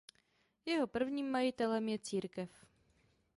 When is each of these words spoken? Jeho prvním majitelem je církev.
Jeho 0.65 0.87
prvním 0.87 1.31
majitelem 1.31 1.89
je 1.89 1.99
církev. 1.99 2.49